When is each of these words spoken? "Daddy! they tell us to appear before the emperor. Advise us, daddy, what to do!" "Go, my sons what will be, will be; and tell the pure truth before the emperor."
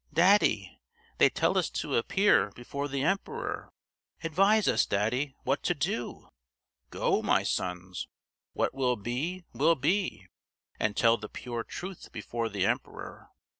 "Daddy! 0.11 0.81
they 1.19 1.29
tell 1.29 1.59
us 1.59 1.69
to 1.69 1.95
appear 1.95 2.49
before 2.55 2.87
the 2.87 3.03
emperor. 3.03 3.69
Advise 4.23 4.67
us, 4.67 4.83
daddy, 4.87 5.35
what 5.43 5.61
to 5.61 5.75
do!" 5.75 6.27
"Go, 6.89 7.21
my 7.21 7.43
sons 7.43 8.07
what 8.53 8.73
will 8.73 8.95
be, 8.95 9.43
will 9.53 9.75
be; 9.75 10.25
and 10.79 10.97
tell 10.97 11.17
the 11.17 11.29
pure 11.29 11.63
truth 11.63 12.11
before 12.11 12.49
the 12.49 12.65
emperor." 12.65 13.29